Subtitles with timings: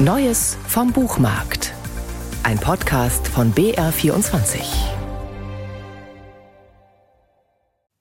[0.00, 1.74] Neues vom Buchmarkt.
[2.44, 4.60] Ein Podcast von BR24.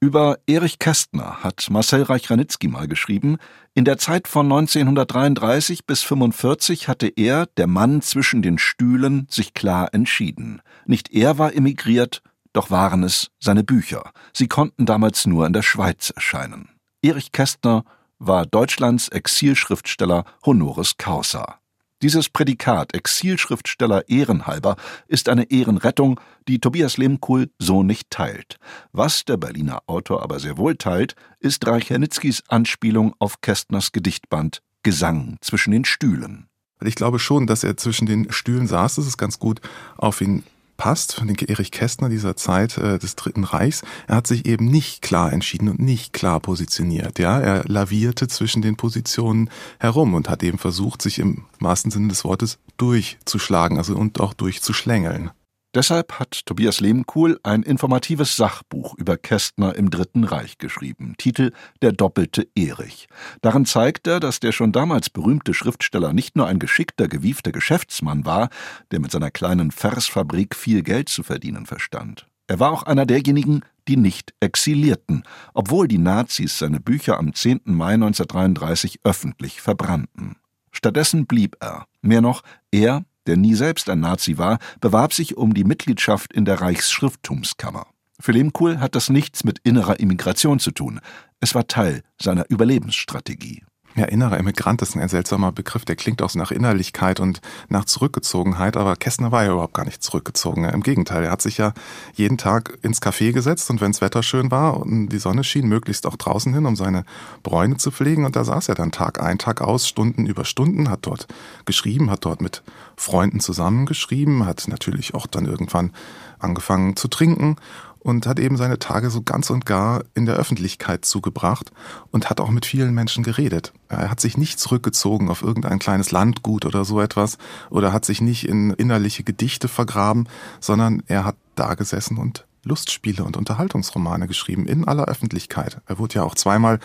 [0.00, 3.36] Über Erich Kästner hat Marcel Reich-Ranitzky mal geschrieben,
[3.74, 9.54] in der Zeit von 1933 bis 45 hatte er, der Mann zwischen den Stühlen, sich
[9.54, 10.62] klar entschieden.
[10.86, 12.22] Nicht er war emigriert,
[12.52, 14.10] doch waren es seine Bücher.
[14.32, 16.70] Sie konnten damals nur in der Schweiz erscheinen.
[17.02, 17.84] Erich Kästner
[18.18, 21.60] war Deutschlands Exilschriftsteller honoris causa.
[22.04, 24.76] Dieses Prädikat Exilschriftsteller ehrenhalber
[25.08, 28.58] ist eine Ehrenrettung, die Tobias Lehmkuhl so nicht teilt.
[28.92, 35.38] Was der Berliner Autor aber sehr wohl teilt, ist Reich-Hernitzkis Anspielung auf Kästners Gedichtband Gesang
[35.40, 36.46] zwischen den Stühlen.
[36.82, 38.96] Ich glaube schon, dass er zwischen den Stühlen saß.
[38.96, 39.62] Das ist ganz gut
[39.96, 40.42] auf ihn
[40.84, 43.80] passt, von den Erich Kästner dieser Zeit äh, des Dritten Reichs.
[44.06, 47.18] Er hat sich eben nicht klar entschieden und nicht klar positioniert.
[47.18, 52.08] Ja, er lavierte zwischen den Positionen herum und hat eben versucht, sich im wahrsten Sinne
[52.08, 55.30] des Wortes durchzuschlagen, also und auch durchzuschlängeln.
[55.74, 61.14] Deshalb hat Tobias Lehmkuhl ein informatives Sachbuch über Kästner im Dritten Reich geschrieben.
[61.18, 61.50] Titel
[61.82, 63.08] Der doppelte Erich.
[63.42, 68.24] Darin zeigt er, dass der schon damals berühmte Schriftsteller nicht nur ein geschickter, gewiefter Geschäftsmann
[68.24, 68.50] war,
[68.92, 72.28] der mit seiner kleinen Versfabrik viel Geld zu verdienen verstand.
[72.46, 77.62] Er war auch einer derjenigen, die nicht exilierten, obwohl die Nazis seine Bücher am 10.
[77.64, 80.36] Mai 1933 öffentlich verbrannten.
[80.70, 81.86] Stattdessen blieb er.
[82.00, 86.44] Mehr noch, er der nie selbst ein Nazi war, bewarb sich um die Mitgliedschaft in
[86.44, 87.86] der Reichsschrifttumskammer.
[88.20, 91.00] Für Lehmkuhl hat das nichts mit innerer Immigration zu tun.
[91.40, 93.64] Es war Teil seiner Überlebensstrategie.
[93.96, 97.84] Ja, innerer Immigrant ist ein seltsamer Begriff, der klingt auch so nach Innerlichkeit und nach
[97.84, 100.64] Zurückgezogenheit, aber Kästner war ja überhaupt gar nicht zurückgezogen.
[100.64, 101.72] Im Gegenteil, er hat sich ja
[102.14, 106.06] jeden Tag ins Café gesetzt und wenns Wetter schön war und die Sonne schien, möglichst
[106.06, 107.04] auch draußen hin, um seine
[107.44, 110.90] Bräune zu pflegen und da saß er dann Tag ein, Tag aus, Stunden über Stunden,
[110.90, 111.28] hat dort
[111.64, 112.64] geschrieben, hat dort mit
[112.96, 115.92] Freunden zusammengeschrieben, hat natürlich auch dann irgendwann
[116.40, 117.56] angefangen zu trinken
[118.04, 121.72] und hat eben seine Tage so ganz und gar in der Öffentlichkeit zugebracht
[122.12, 123.72] und hat auch mit vielen Menschen geredet.
[123.88, 127.38] Er hat sich nicht zurückgezogen auf irgendein kleines Landgut oder so etwas
[127.70, 130.28] oder hat sich nicht in innerliche Gedichte vergraben,
[130.60, 135.80] sondern er hat da gesessen und Lustspiele und Unterhaltungsromane geschrieben in aller Öffentlichkeit.
[135.86, 136.80] Er wurde ja auch zweimal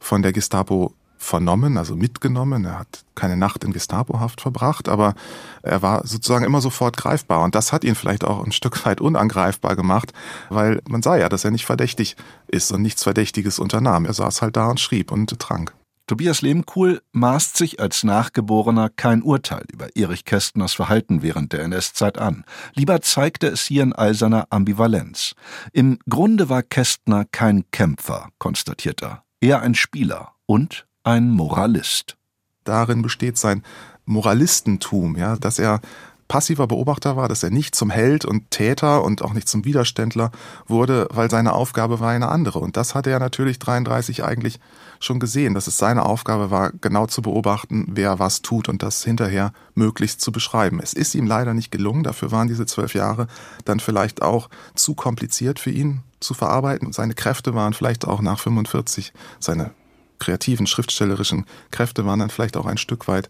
[0.00, 2.64] von der Gestapo vernommen, also mitgenommen.
[2.64, 5.14] Er hat keine Nacht in Gestapohaft verbracht, aber
[5.62, 7.42] er war sozusagen immer sofort greifbar.
[7.42, 10.12] Und das hat ihn vielleicht auch ein Stück weit unangreifbar gemacht,
[10.48, 14.06] weil man sah ja, dass er nicht verdächtig ist und nichts Verdächtiges unternahm.
[14.06, 15.74] Er saß halt da und schrieb und trank.
[16.08, 22.16] Tobias Lehmkuhl maßt sich als Nachgeborener kein Urteil über Erich Kästners Verhalten während der NS-Zeit
[22.16, 22.44] an.
[22.74, 25.34] Lieber zeigte es hier in all seiner Ambivalenz.
[25.74, 32.16] Im Grunde war Kästner kein Kämpfer, konstatiert er, eher ein Spieler und ein Moralist.
[32.64, 33.62] Darin besteht sein
[34.04, 35.80] Moralistentum, ja, dass er
[36.28, 40.30] passiver Beobachter war, dass er nicht zum Held und Täter und auch nicht zum Widerständler
[40.66, 42.58] wurde, weil seine Aufgabe war eine andere.
[42.58, 44.60] Und das hatte er natürlich 33 eigentlich
[45.00, 49.02] schon gesehen, dass es seine Aufgabe war, genau zu beobachten, wer was tut und das
[49.02, 50.80] hinterher möglichst zu beschreiben.
[50.82, 53.28] Es ist ihm leider nicht gelungen, dafür waren diese zwölf Jahre
[53.64, 56.92] dann vielleicht auch zu kompliziert für ihn zu verarbeiten.
[56.92, 59.70] Seine Kräfte waren vielleicht auch nach 45, seine
[60.18, 63.28] kreativen, schriftstellerischen Kräfte waren dann vielleicht auch ein Stück weit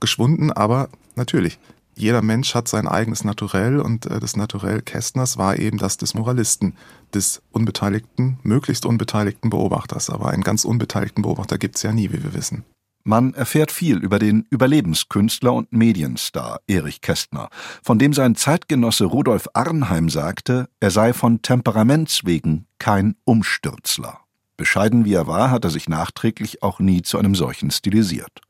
[0.00, 1.58] geschwunden, aber natürlich,
[1.94, 6.14] jeder Mensch hat sein eigenes Naturell und äh, das Naturell Kästners war eben das des
[6.14, 6.74] Moralisten,
[7.14, 10.08] des unbeteiligten, möglichst unbeteiligten Beobachters.
[10.08, 12.64] Aber einen ganz unbeteiligten Beobachter gibt's ja nie, wie wir wissen.
[13.04, 17.48] Man erfährt viel über den Überlebenskünstler und Medienstar Erich Kästner,
[17.82, 24.20] von dem sein Zeitgenosse Rudolf Arnheim sagte, er sei von Temperaments wegen kein Umstürzler.
[24.56, 28.40] Bescheiden wie er war, hat er sich nachträglich auch nie zu einem solchen stilisiert.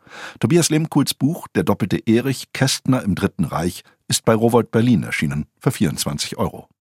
[0.41, 5.47] Tobias Lehmkuhls Buch Der doppelte Erich Kästner im Dritten Reich ist bei Rowold Berlin erschienen
[5.59, 6.69] für 24 Euro.